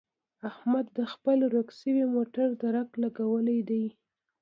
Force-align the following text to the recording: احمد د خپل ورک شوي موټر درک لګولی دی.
احمد 0.49 0.85
د 0.97 0.99
خپل 1.13 1.37
ورک 1.47 1.69
شوي 1.79 2.03
موټر 2.15 2.47
درک 2.63 2.89
لګولی 3.03 3.59
دی. 3.69 3.85